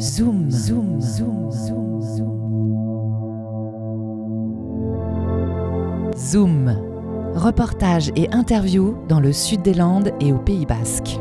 Zoom, 0.00 0.50
zoom, 0.50 0.98
zoom, 1.02 1.50
zoom, 1.50 2.00
zoom. 2.00 2.38
Zoom. 6.16 6.70
Reportage 7.34 8.10
et 8.16 8.32
interview 8.32 8.94
dans 9.10 9.20
le 9.20 9.34
sud 9.34 9.60
des 9.60 9.74
Landes 9.74 10.10
et 10.20 10.32
au 10.32 10.38
Pays 10.38 10.64
Basque. 10.64 11.20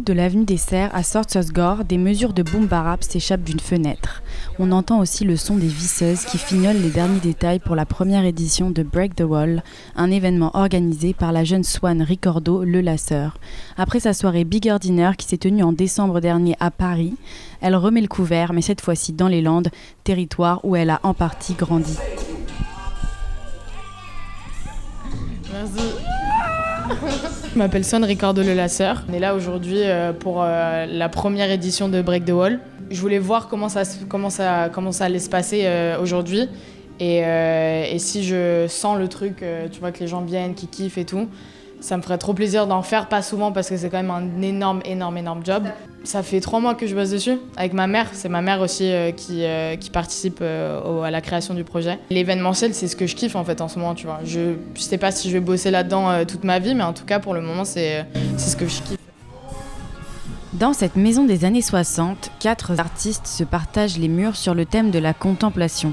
De 0.00 0.12
l'avenue 0.12 0.44
des 0.44 0.56
Serres, 0.56 0.94
à 0.94 1.02
Sortsosgor, 1.02 1.84
des 1.84 1.98
mesures 1.98 2.32
de 2.32 2.42
boom 2.42 2.66
barap 2.66 3.04
s'échappent 3.04 3.44
d'une 3.44 3.60
fenêtre. 3.60 4.22
On 4.58 4.72
entend 4.72 5.00
aussi 5.00 5.24
le 5.24 5.36
son 5.36 5.56
des 5.56 5.66
visseuses 5.66 6.24
qui 6.24 6.38
fignolent 6.38 6.80
les 6.80 6.90
derniers 6.90 7.20
détails 7.20 7.58
pour 7.58 7.76
la 7.76 7.86
première 7.86 8.24
édition 8.24 8.70
de 8.70 8.82
Break 8.82 9.14
the 9.14 9.22
Wall, 9.22 9.62
un 9.96 10.10
événement 10.10 10.50
organisé 10.54 11.14
par 11.14 11.32
la 11.32 11.44
jeune 11.44 11.64
Swan 11.64 12.02
Ricordo, 12.02 12.64
le 12.64 12.80
lasseur. 12.80 13.38
Après 13.76 14.00
sa 14.00 14.14
soirée 14.14 14.44
Bigger 14.44 14.76
Dinner 14.80 15.12
qui 15.16 15.26
s'est 15.26 15.38
tenue 15.38 15.62
en 15.62 15.72
décembre 15.72 16.20
dernier 16.20 16.56
à 16.60 16.70
Paris, 16.70 17.14
elle 17.60 17.76
remet 17.76 18.00
le 18.00 18.08
couvert, 18.08 18.52
mais 18.52 18.62
cette 18.62 18.80
fois-ci 18.80 19.12
dans 19.12 19.28
les 19.28 19.42
Landes, 19.42 19.68
territoire 20.02 20.64
où 20.64 20.76
elle 20.76 20.90
a 20.90 21.00
en 21.02 21.14
partie 21.14 21.54
grandi. 21.54 21.96
Merci. 25.52 26.03
Je 27.52 27.58
m'appelle 27.58 27.84
Son 27.84 28.00
Ricardo 28.00 28.42
Le 28.42 28.54
Lasseur. 28.54 29.04
On 29.08 29.12
est 29.12 29.18
là 29.18 29.34
aujourd'hui 29.34 29.82
euh, 29.82 30.12
pour 30.12 30.42
euh, 30.42 30.86
la 30.86 31.08
première 31.08 31.50
édition 31.50 31.88
de 31.88 32.02
Break 32.02 32.24
the 32.24 32.30
Wall. 32.30 32.60
Je 32.90 33.00
voulais 33.00 33.18
voir 33.18 33.48
comment 33.48 33.68
ça, 33.68 33.82
comment 34.08 34.30
ça, 34.30 34.70
allait 35.00 35.18
se 35.18 35.30
passer 35.30 35.62
euh, 35.64 36.00
aujourd'hui. 36.00 36.48
Et, 37.00 37.18
et, 37.18 37.98
si 37.98 38.22
je 38.22 38.66
sens 38.68 38.96
le 38.98 39.08
truc, 39.08 39.44
tu 39.72 39.80
vois, 39.80 39.90
que 39.90 39.98
les 39.98 40.06
gens 40.06 40.20
viennent, 40.20 40.54
qui 40.54 40.68
kiffent 40.68 40.96
et 40.96 41.04
tout, 41.04 41.28
ça 41.84 41.98
me 41.98 42.02
ferait 42.02 42.16
trop 42.16 42.32
plaisir 42.32 42.66
d'en 42.66 42.80
faire, 42.80 43.08
pas 43.08 43.20
souvent 43.20 43.52
parce 43.52 43.68
que 43.68 43.76
c'est 43.76 43.90
quand 43.90 44.02
même 44.02 44.10
un 44.10 44.40
énorme, 44.40 44.80
énorme, 44.86 45.18
énorme 45.18 45.44
job. 45.44 45.64
Ça 46.02 46.22
fait 46.22 46.40
trois 46.40 46.58
mois 46.58 46.74
que 46.74 46.86
je 46.86 46.94
bosse 46.94 47.10
dessus 47.10 47.38
avec 47.58 47.74
ma 47.74 47.86
mère. 47.86 48.08
C'est 48.14 48.30
ma 48.30 48.40
mère 48.40 48.62
aussi 48.62 48.90
euh, 48.90 49.12
qui, 49.12 49.44
euh, 49.44 49.76
qui, 49.76 49.90
participe 49.90 50.38
euh, 50.40 51.02
à 51.02 51.10
la 51.10 51.20
création 51.20 51.52
du 51.52 51.62
projet. 51.62 51.98
L'événementiel, 52.08 52.72
c'est 52.72 52.88
ce 52.88 52.96
que 52.96 53.06
je 53.06 53.14
kiffe 53.14 53.36
en 53.36 53.44
fait 53.44 53.60
en 53.60 53.68
ce 53.68 53.78
moment, 53.78 53.94
tu 53.94 54.06
vois. 54.06 54.20
Je, 54.24 54.54
je 54.74 54.80
sais 54.80 54.96
pas 54.96 55.10
si 55.10 55.28
je 55.28 55.34
vais 55.34 55.40
bosser 55.40 55.70
là-dedans 55.70 56.24
toute 56.24 56.44
ma 56.44 56.58
vie, 56.58 56.74
mais 56.74 56.84
en 56.84 56.94
tout 56.94 57.04
cas 57.04 57.18
pour 57.18 57.34
le 57.34 57.42
moment, 57.42 57.66
c'est 57.66 58.06
ce 58.38 58.56
que 58.56 58.66
je 58.66 58.80
kiffe. 58.80 58.98
Dans 60.54 60.72
cette 60.72 60.96
maison 60.96 61.24
des 61.24 61.44
années 61.44 61.62
60, 61.62 62.30
quatre 62.40 62.80
artistes 62.80 63.26
se 63.26 63.44
partagent 63.44 63.98
les 63.98 64.08
murs 64.08 64.36
sur 64.36 64.54
le 64.54 64.64
thème 64.64 64.90
de 64.90 64.98
la 64.98 65.12
contemplation. 65.12 65.92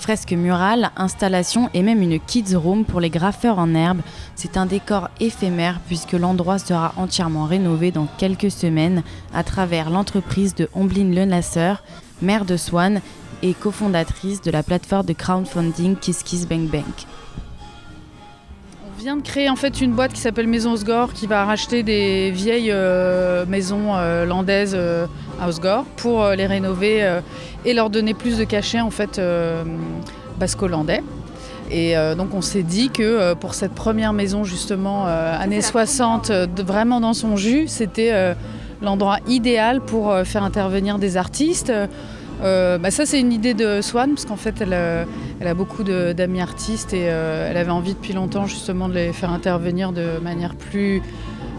Fresques 0.00 0.32
murales, 0.32 0.90
installations 0.96 1.68
et 1.74 1.82
même 1.82 2.00
une 2.00 2.18
kids 2.18 2.56
room 2.56 2.86
pour 2.86 3.00
les 3.00 3.10
graffeurs 3.10 3.58
en 3.58 3.74
herbe. 3.74 4.00
C'est 4.34 4.56
un 4.56 4.64
décor 4.64 5.10
éphémère 5.20 5.78
puisque 5.86 6.12
l'endroit 6.14 6.58
sera 6.58 6.94
entièrement 6.96 7.44
rénové 7.44 7.90
dans 7.90 8.08
quelques 8.16 8.50
semaines 8.50 9.02
à 9.34 9.44
travers 9.44 9.90
l'entreprise 9.90 10.54
de 10.54 10.70
Omblin 10.74 11.14
Lenasseur, 11.14 11.82
mère 12.22 12.46
de 12.46 12.56
Swan 12.56 13.02
et 13.42 13.52
cofondatrice 13.52 14.40
de 14.40 14.50
la 14.50 14.62
plateforme 14.62 15.04
de 15.04 15.12
crowdfunding 15.12 15.96
Kiss 15.96 16.48
Bank 16.48 16.70
Bank 16.70 17.06
vient 19.00 19.16
de 19.16 19.22
créer 19.22 19.48
en 19.48 19.56
fait 19.56 19.80
une 19.80 19.92
boîte 19.92 20.12
qui 20.12 20.20
s'appelle 20.20 20.46
Maison 20.46 20.72
Osgore 20.72 21.14
qui 21.14 21.26
va 21.26 21.46
racheter 21.46 21.82
des 21.82 22.30
vieilles 22.30 22.70
euh, 22.70 23.46
maisons 23.46 23.96
euh, 23.96 24.26
landaises 24.26 24.74
euh, 24.76 25.06
à 25.40 25.48
Osgore 25.48 25.84
pour 25.96 26.28
les 26.28 26.44
rénover 26.44 27.20
et 27.64 27.72
leur 27.72 27.88
donner 27.88 28.12
plus 28.12 28.36
de 28.36 28.44
cachet 28.44 28.80
en 28.80 28.90
fait 28.90 29.18
basco-landais. 30.38 31.02
Et 31.70 31.94
donc 32.14 32.34
on 32.34 32.42
s'est 32.42 32.62
dit 32.62 32.90
que 32.90 33.32
pour 33.34 33.54
cette 33.54 33.72
première 33.72 34.12
maison 34.12 34.44
justement 34.44 35.06
années 35.06 35.62
60, 35.62 36.30
vraiment 36.58 37.00
dans 37.00 37.14
son 37.14 37.36
jus, 37.36 37.68
c'était 37.68 38.34
l'endroit 38.82 39.18
idéal 39.26 39.80
pour 39.80 40.14
faire 40.24 40.42
intervenir 40.42 40.98
des 40.98 41.16
artistes. 41.16 41.72
Euh, 42.42 42.78
bah 42.78 42.90
ça, 42.90 43.06
c'est 43.06 43.20
une 43.20 43.32
idée 43.32 43.54
de 43.54 43.80
Swan, 43.82 44.10
parce 44.10 44.24
qu'en 44.24 44.36
fait, 44.36 44.60
elle, 44.60 44.72
euh, 44.72 45.04
a 45.44 45.54
beaucoup 45.54 45.84
d'amis 45.84 46.40
artistes 46.40 46.92
et 46.92 47.10
euh, 47.10 47.48
elle 47.50 47.56
avait 47.56 47.70
envie 47.70 47.94
depuis 47.94 48.12
longtemps 48.12 48.46
justement 48.46 48.88
de 48.88 48.94
les 48.94 49.12
faire 49.12 49.30
intervenir 49.30 49.92
de 49.92 50.18
manière 50.22 50.54
plus 50.54 51.02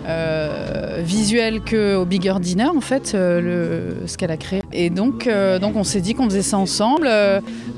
euh, 0.07 1.01
visuel 1.03 1.61
qu'au 1.61 2.05
Bigger 2.05 2.35
Dinner, 2.39 2.69
en 2.75 2.81
fait, 2.81 3.13
euh, 3.13 3.41
le, 3.41 4.07
ce 4.07 4.17
qu'elle 4.17 4.31
a 4.31 4.37
créé. 4.37 4.61
Et 4.73 4.89
donc, 4.89 5.27
euh, 5.27 5.59
donc 5.59 5.75
on 5.75 5.83
s'est 5.83 6.01
dit 6.01 6.13
qu'on 6.13 6.25
faisait 6.25 6.41
ça 6.41 6.57
ensemble. 6.57 7.09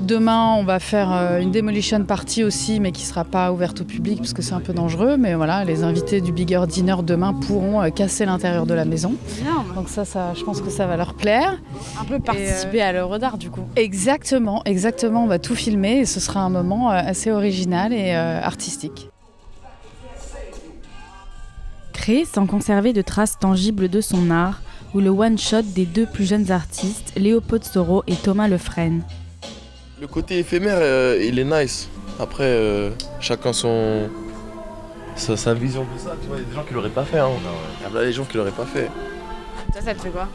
demain, 0.00 0.54
on 0.58 0.64
va 0.64 0.78
faire 0.78 1.10
une 1.40 1.50
demolition 1.50 2.02
party 2.04 2.44
aussi, 2.44 2.80
mais 2.80 2.92
qui 2.92 3.02
ne 3.02 3.08
sera 3.08 3.24
pas 3.24 3.52
ouverte 3.52 3.80
au 3.80 3.84
public 3.84 4.18
parce 4.18 4.32
que 4.32 4.42
c'est 4.42 4.54
un 4.54 4.60
peu 4.60 4.72
dangereux. 4.72 5.16
Mais 5.16 5.34
voilà, 5.34 5.64
les 5.64 5.82
invités 5.82 6.20
du 6.20 6.32
Bigger 6.32 6.62
Dinner 6.68 6.96
demain 7.02 7.32
pourront 7.32 7.90
casser 7.90 8.24
l'intérieur 8.24 8.66
de 8.66 8.74
la 8.74 8.84
maison. 8.84 9.14
Donc 9.74 9.88
ça, 9.88 10.04
ça, 10.04 10.32
je 10.34 10.44
pense 10.44 10.60
que 10.60 10.70
ça 10.70 10.86
va 10.86 10.96
leur 10.96 11.14
plaire. 11.14 11.58
Un 12.00 12.04
peu 12.04 12.18
participer 12.18 12.80
à 12.80 12.92
l'œuvre 12.92 13.18
d'art 13.18 13.38
du 13.38 13.50
coup. 13.50 13.64
Exactement, 13.76 14.62
exactement. 14.64 15.24
On 15.24 15.28
va 15.28 15.38
tout 15.38 15.54
filmer 15.54 15.98
et 15.98 16.04
ce 16.04 16.20
sera 16.20 16.40
un 16.40 16.50
moment 16.50 16.90
assez 16.90 17.30
original 17.30 17.92
et 17.92 18.12
artistique 18.14 19.08
sans 22.24 22.46
conserver 22.46 22.92
de 22.92 23.00
traces 23.02 23.38
tangibles 23.38 23.88
de 23.88 24.00
son 24.00 24.30
art, 24.30 24.60
ou 24.92 25.00
le 25.00 25.08
one-shot 25.08 25.62
des 25.62 25.86
deux 25.86 26.04
plus 26.04 26.26
jeunes 26.26 26.50
artistes, 26.50 27.12
Léopold 27.16 27.64
Soro 27.64 28.04
et 28.06 28.14
Thomas 28.14 28.46
Lefresne. 28.46 29.02
Le 30.00 30.06
côté 30.06 30.38
éphémère, 30.38 30.76
euh, 30.78 31.18
il 31.22 31.38
est 31.38 31.44
nice. 31.44 31.88
Après, 32.20 32.44
euh, 32.44 32.90
chacun 33.20 33.52
son. 33.52 34.08
Sa, 35.16 35.54
vision 35.54 35.82
de 35.84 35.98
ça, 35.98 36.14
tu 36.20 36.26
vois, 36.26 36.36
il 36.36 36.42
y 36.42 36.44
a 36.44 36.48
des 36.48 36.54
gens 36.54 36.64
qui 36.64 36.74
l'auraient 36.74 36.88
pas 36.88 37.04
fait. 37.04 37.20
Hein. 37.20 37.28
Il 37.80 37.94
y 37.94 37.98
a 37.98 38.04
des 38.04 38.12
gens 38.12 38.24
qui 38.24 38.36
l'auraient 38.36 38.50
pas 38.50 38.66
fait. 38.66 38.90
Ça, 39.72 39.80
ça 39.80 39.94
te 39.94 40.02
fait 40.02 40.10
quoi? 40.10 40.28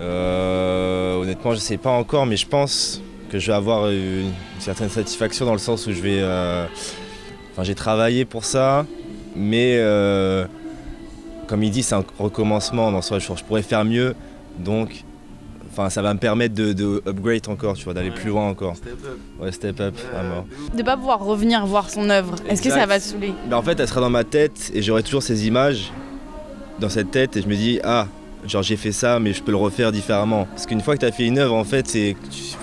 Euh, 0.00 1.14
Honnêtement, 1.22 1.54
je 1.54 1.60
sais 1.60 1.76
pas 1.76 1.90
encore, 1.90 2.26
mais 2.26 2.36
je 2.36 2.46
pense 2.46 3.00
que 3.30 3.38
je 3.38 3.46
vais 3.46 3.56
avoir 3.56 3.88
une, 3.88 4.32
certaine 4.58 4.90
satisfaction 4.90 5.46
dans 5.46 5.52
le 5.52 5.58
sens 5.58 5.86
où 5.86 5.92
je 5.92 6.02
vais. 6.02 6.22
Enfin, 7.52 7.62
j'ai 7.62 7.76
travaillé 7.76 8.24
pour 8.24 8.44
ça, 8.44 8.84
mais 9.36 9.78
comme 11.52 11.64
il 11.64 11.70
dit, 11.70 11.82
c'est 11.82 11.94
un 11.94 12.04
recommencement 12.18 12.90
dans 12.90 13.02
ce 13.02 13.18
je 13.18 13.44
pourrais 13.44 13.60
faire 13.60 13.84
mieux, 13.84 14.14
donc 14.58 15.04
enfin 15.70 15.90
ça 15.90 16.00
va 16.00 16.14
me 16.14 16.18
permettre 16.18 16.54
de, 16.54 17.02
upgrade 17.06 17.46
encore, 17.46 17.74
tu 17.74 17.84
vois, 17.84 17.92
d'aller 17.92 18.10
plus 18.10 18.30
loin 18.30 18.48
encore. 18.48 18.74
Step 18.74 18.96
up. 19.04 19.18
Ouais, 19.38 19.52
step 19.52 19.78
up, 19.82 19.94
à 20.18 20.22
mort. 20.22 20.46
De 20.74 20.82
pas 20.82 20.96
pouvoir 20.96 21.22
revenir 21.22 21.66
voir 21.66 21.90
son 21.90 22.08
œuvre. 22.08 22.36
Est-ce 22.48 22.62
que 22.62 22.70
ça 22.70 22.86
va 22.86 22.98
te 22.98 23.04
saouler? 23.04 23.34
Ben, 23.50 23.58
En 23.58 23.62
fait, 23.62 23.78
elle 23.78 23.86
sera 23.86 24.00
dans 24.00 24.08
ma 24.08 24.24
tête 24.24 24.70
et 24.72 24.80
j'aurai 24.80 25.02
toujours 25.02 25.22
ces 25.22 25.46
images 25.46 25.92
dans 26.80 26.88
cette 26.88 27.10
tête 27.10 27.36
et 27.36 27.42
je 27.42 27.48
me 27.48 27.54
dis 27.54 27.80
ah 27.84 28.06
genre 28.46 28.62
j'ai 28.62 28.76
fait 28.76 28.90
ça 28.90 29.20
mais 29.20 29.34
je 29.34 29.42
peux 29.42 29.50
le 29.50 29.58
refaire 29.58 29.92
différemment. 29.92 30.46
Parce 30.46 30.64
qu'une 30.64 30.80
fois 30.80 30.94
que 30.94 31.00
tu 31.00 31.06
as 31.06 31.12
fait 31.12 31.26
une 31.26 31.38
œuvre 31.38 31.54
en 31.54 31.64
fait 31.64 31.86
c'est 31.86 32.16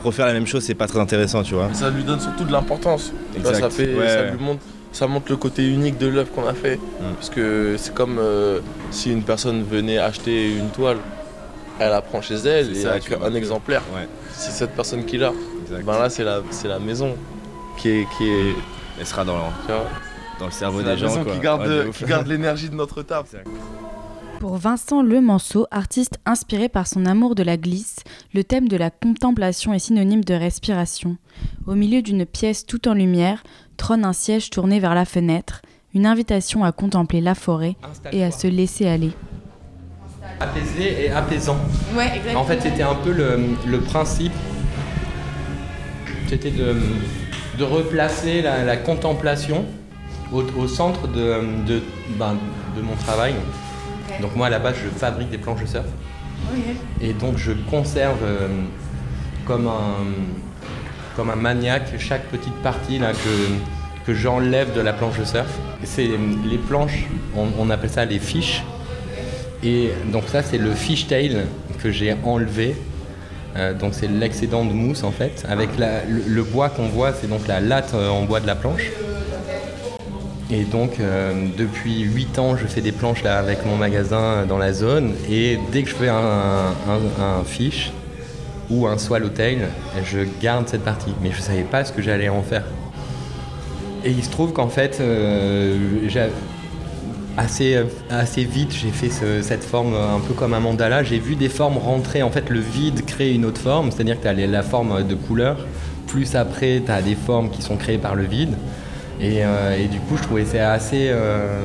refaire 0.04 0.26
la 0.26 0.34
même 0.34 0.48
chose 0.48 0.64
c'est 0.64 0.74
pas 0.74 0.88
très 0.88 1.00
intéressant 1.00 1.44
tu 1.44 1.54
vois. 1.54 1.70
Ça 1.74 1.92
lui 1.92 2.04
donne 2.04 2.20
surtout 2.20 2.44
de 2.44 2.52
l'importance. 2.52 3.14
Ça, 3.44 3.70
fait, 3.70 3.96
ça 4.08 4.32
lui 4.32 4.44
montre 4.44 4.64
ça 4.92 5.08
montre 5.08 5.28
le 5.30 5.38
côté 5.38 5.68
unique 5.68 5.98
de 5.98 6.08
l'œuvre 6.08 6.32
qu'on 6.32 6.48
a 6.48 6.54
fait. 6.54 6.78
Mm. 6.78 7.14
Parce 7.16 7.30
que 7.30 7.76
c'est 7.78 7.94
comme 7.94 8.18
euh, 8.20 8.60
si 8.92 9.12
une 9.12 9.24
personne 9.24 9.64
venait 9.64 9.98
acheter 9.98 10.56
une 10.56 10.70
toile, 10.70 10.98
elle 11.80 11.94
apprend 11.94 12.22
chez 12.22 12.36
elle 12.36 12.76
et 12.76 12.86
avec 12.86 13.12
un 13.12 13.34
exemplaire. 13.34 13.82
C'est 14.34 14.52
cette 14.52 14.72
personne 14.72 15.06
qui 15.06 15.18
l'a. 15.18 15.32
Ben 15.84 16.00
là, 16.00 16.10
c'est 16.10 16.24
la, 16.24 16.42
la 16.66 16.80
maison 16.80 17.16
qui 17.78 17.90
est, 17.90 18.08
qui 18.18 18.28
est. 18.30 18.56
Elle 19.00 19.06
sera 19.06 19.24
dans, 19.24 19.38
dans 20.40 20.46
le 20.46 20.52
cerveau 20.52 20.82
des 20.82 20.98
gens. 20.98 21.24
Qui 21.24 21.40
garde, 21.40 21.92
qui 21.92 22.06
garde 22.06 22.28
l'énergie 22.34 22.70
de 22.70 22.76
notre 22.76 23.02
table. 23.02 23.28
Pour 24.40 24.56
Vincent 24.56 25.02
Lemanceau, 25.02 25.68
artiste 25.70 26.18
inspiré 26.26 26.70
par 26.70 26.88
son 26.88 27.06
amour 27.06 27.36
de 27.36 27.44
la 27.44 27.58
glisse, 27.58 27.98
le 28.34 28.46
thème 28.46 28.70
de 28.70 28.78
la 28.78 28.90
contemplation 28.90 29.74
est 29.74 29.80
synonyme 29.80 30.24
de 30.24 30.34
respiration. 30.34 31.18
Au 31.68 31.76
milieu 31.76 32.02
d'une 32.02 32.26
pièce 32.26 32.66
tout 32.66 32.88
en 32.88 32.94
lumière, 32.94 33.44
trône 33.76 34.06
un 34.06 34.14
siège 34.14 34.50
tourné 34.50 34.80
vers 34.80 34.96
la 34.96 35.04
fenêtre, 35.04 35.62
une 35.94 36.06
invitation 36.06 36.64
à 36.64 36.72
contempler 36.72 37.20
la 37.20 37.36
forêt 37.36 37.76
et 38.14 38.24
à 38.24 38.32
se 38.32 38.48
laisser 38.48 38.88
aller. 38.88 39.12
Apaisé 40.40 41.08
et 41.08 41.12
apaisant. 41.12 41.58
Ouais, 41.94 42.06
exactement. 42.08 42.40
En 42.40 42.46
fait, 42.46 42.62
c'était 42.62 42.84
un 42.84 42.96
peu 42.96 43.12
le, 43.12 43.80
principe. 43.82 44.32
C'était 46.30 46.52
de, 46.52 46.78
de, 47.58 47.64
replacer 47.66 48.42
la, 48.42 48.78
contemplation 48.78 49.66
au, 50.32 50.68
centre 50.70 51.10
de, 51.10 51.66
de, 51.68 51.82
ben, 52.18 52.38
de, 52.78 52.82
mon 52.82 52.96
travail. 52.96 53.36
Donc 54.22 54.36
moi, 54.36 54.48
à 54.48 54.50
la 54.50 54.60
base, 54.60 54.76
je 54.84 54.90
fabrique 54.90 55.30
des 55.30 55.38
planches 55.38 55.62
de 55.62 55.68
surf. 55.68 55.86
Et 57.02 57.14
donc, 57.14 57.38
je 57.38 57.52
conserve 57.70 58.24
euh, 58.24 58.48
comme 59.46 59.68
un 59.68 60.06
comme 61.20 61.32
un 61.32 61.36
maniaque 61.36 62.00
chaque 62.00 62.24
petite 62.28 62.56
partie 62.64 62.98
là, 62.98 63.12
que, 63.12 64.06
que 64.06 64.14
j'enlève 64.14 64.74
de 64.74 64.80
la 64.80 64.94
planche 64.94 65.20
de 65.20 65.26
surf. 65.26 65.50
C'est 65.84 66.08
les 66.50 66.58
planches, 66.58 67.08
on, 67.36 67.70
appelle 67.70 67.90
ça 67.90 68.06
les 68.06 68.20
fiches. 68.20 68.64
Et 69.62 69.90
donc 70.14 70.24
ça 70.28 70.42
c'est 70.42 70.58
le 70.58 70.72
fishtail 70.72 71.42
que 71.84 71.92
j'ai 71.92 72.16
enlevé. 72.24 72.74
Euh, 73.58 73.74
donc 73.74 73.96
c'est 73.96 74.08
l'excédent 74.08 74.64
de 74.64 74.72
mousse 74.72 75.04
en 75.04 75.12
fait. 75.12 75.46
Avec 75.50 75.72
le, 75.78 76.44
bois 76.44 76.70
qu'on 76.70 76.88
voit, 76.88 77.12
c'est 77.12 77.28
donc 77.28 77.46
la 77.48 77.60
latte 77.60 77.94
euh, 77.94 78.08
en 78.08 78.24
bois 78.24 78.40
de 78.40 78.48
la 78.48 78.56
planche. 78.56 78.90
Et 80.52 80.64
donc, 80.64 81.00
euh, 81.00 81.48
depuis 81.58 82.02
8 82.02 82.40
ans, 82.40 82.58
je 82.58 82.66
fais 82.66 82.82
des 82.82 82.92
planches 82.92 83.22
là 83.22 83.38
avec 83.38 83.66
mon 83.68 83.76
magasin 83.76 84.48
dans 84.48 84.58
la 84.58 84.74
zone. 84.74 85.14
Et 85.30 85.60
dès 85.72 85.84
que 85.84 85.90
je 85.90 85.96
fais 85.96 86.10
un, 86.10 86.74
fiche 87.46 87.92
ou 88.70 88.88
un 88.88 88.98
swallowtail, 88.98 89.68
je 90.04 90.20
garde 90.42 90.68
cette 90.68 90.84
partie. 90.84 91.14
Mais 91.22 91.32
je 91.32 91.38
ne 91.38 91.42
savais 91.42 91.64
pas 91.64 91.86
ce 91.86 91.94
que 91.94 92.02
j'allais 92.02 92.30
en 92.30 92.42
faire. 92.42 92.64
Et 94.04 94.10
il 94.10 94.24
se 94.24 94.32
trouve 94.32 94.52
qu'en 94.52 94.70
fait, 94.70 94.98
euh, 95.02 95.78
assez, 97.38 97.84
assez 98.10 98.44
vite, 98.44 98.74
j'ai 98.74 98.90
fait 98.90 99.12
cette 99.44 99.64
forme 99.64 99.94
un 99.94 100.20
peu 100.20 100.34
comme 100.34 100.56
un 100.56 100.60
mandala. 100.60 101.04
J'ai 101.04 101.20
vu 101.20 101.36
des 101.36 101.50
formes 101.50 101.78
rentrer. 101.78 102.24
En 102.24 102.32
fait, 102.32 102.50
le 102.50 102.60
vide 102.60 103.06
crée 103.06 103.36
une 103.36 103.46
autre 103.46 103.62
forme, 103.62 103.92
c'est-à-dire 103.92 104.18
que 104.18 104.24
tu 104.24 104.28
as 104.28 104.34
la 104.34 104.64
forme 104.64 105.06
de 105.06 105.14
couleur. 105.14 105.58
Plus 106.08 106.34
après, 106.34 106.82
tu 106.84 106.92
as 106.92 107.04
des 107.04 107.14
formes 107.14 107.52
qui 107.52 107.62
sont 107.62 107.78
créées 107.78 108.00
par 108.00 108.16
le 108.16 108.24
vide. 108.24 108.56
Euh, 109.22 109.78
et, 109.78 109.88
du 109.88 110.00
coup, 110.00 110.18
je 110.18 110.24
trouvais 110.24 110.46
ça 110.46 110.72
assez, 110.72 111.10
euh, 111.10 111.62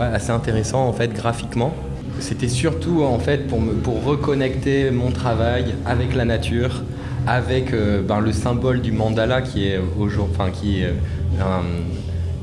assez 0.00 0.30
intéressant 0.30 0.86
en 0.86 0.92
fait 0.92 1.12
graphiquement. 1.12 1.74
C'était 2.20 2.48
surtout 2.48 3.02
en 3.02 3.18
fait 3.18 3.48
pour, 3.48 3.60
me, 3.60 3.72
pour 3.74 4.04
reconnecter 4.04 4.90
mon 4.90 5.10
travail 5.10 5.74
avec 5.84 6.14
la 6.14 6.24
nature, 6.24 6.82
avec 7.26 7.72
euh, 7.72 8.02
ben, 8.02 8.20
le 8.20 8.32
symbole 8.32 8.80
du 8.80 8.92
mandala 8.92 9.42
qui 9.42 9.66
est 9.66 9.80
qui 10.52 10.82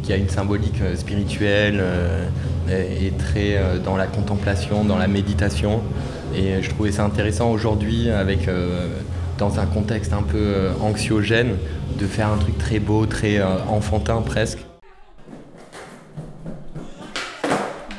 qui 0.03 0.11
a 0.13 0.15
une 0.15 0.29
symbolique 0.29 0.81
spirituelle 0.95 1.81
et, 2.69 3.11
très 3.11 3.59
dans 3.85 3.95
la 3.95 4.07
contemplation, 4.07 4.83
dans 4.83 4.97
la 4.97 5.07
méditation. 5.07 5.81
Et 6.35 6.61
je 6.61 6.69
trouvais 6.71 6.91
ça 6.91 7.05
intéressant 7.05 7.51
aujourd'hui 7.51 8.09
avec 8.09 8.49
dans 9.41 9.59
un 9.59 9.65
contexte 9.65 10.13
un 10.13 10.21
peu 10.21 10.69
anxiogène 10.81 11.57
de 11.99 12.05
faire 12.05 12.27
un 12.27 12.37
truc 12.37 12.59
très 12.59 12.77
beau, 12.77 13.07
très 13.07 13.39
euh, 13.39 13.57
enfantin 13.67 14.21
presque. 14.21 14.59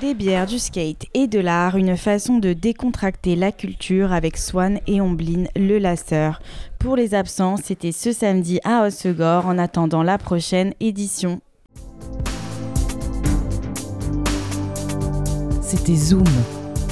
Des 0.01 0.15
bières, 0.15 0.47
du 0.47 0.61
skate 0.61 1.07
et 1.15 1.27
de 1.27 1.41
l'art, 1.41 1.77
une 1.77 1.97
façon 1.97 2.39
de 2.39 2.53
décontracter 2.53 3.35
la 3.35 3.51
culture 3.51 4.13
avec 4.13 4.37
Swan 4.37 4.79
et 4.87 5.01
Omblin 5.01 5.47
le 5.57 5.79
Lasseur. 5.79 6.41
Pour 6.79 6.95
les 6.95 7.13
absents, 7.13 7.57
c'était 7.57 7.93
ce 7.93 8.13
samedi 8.13 8.61
à 8.63 8.85
Hossegor 8.85 9.47
en 9.47 9.59
attendant 9.59 10.05
la 10.05 10.19
prochaine 10.19 10.75
édition. 10.79 11.41
C'était 15.61 15.97
Zoom, 15.97 16.25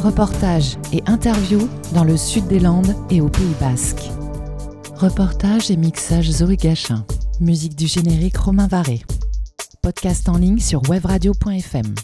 reportage 0.02 0.76
et 0.92 1.04
interview 1.06 1.68
dans 1.94 2.04
le 2.04 2.16
sud 2.16 2.48
des 2.48 2.58
Landes 2.58 2.96
et 3.10 3.20
au 3.20 3.28
Pays 3.28 3.54
Basque. 3.60 4.10
Reportage 5.00 5.70
et 5.70 5.78
mixage 5.78 6.30
Zoé 6.30 6.58
Gachin. 6.58 7.06
Musique 7.40 7.74
du 7.74 7.86
générique 7.86 8.36
Romain 8.36 8.66
Varé. 8.66 9.00
Podcast 9.82 10.28
en 10.28 10.36
ligne 10.36 10.58
sur 10.58 10.82
webradio.fm. 10.90 11.94